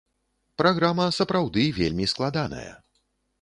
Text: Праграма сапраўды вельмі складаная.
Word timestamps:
Праграма 0.61 1.05
сапраўды 1.17 1.67
вельмі 1.81 2.09
складаная. 2.15 2.73